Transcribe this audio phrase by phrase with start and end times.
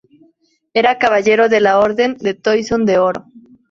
[0.73, 3.25] Era Caballero de la Orden del Toisón de Oro.